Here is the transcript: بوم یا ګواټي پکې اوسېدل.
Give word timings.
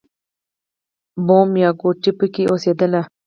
بوم 1.25 1.49
یا 1.63 1.69
ګواټي 1.81 2.11
پکې 2.19 2.43
اوسېدل. 2.51 2.93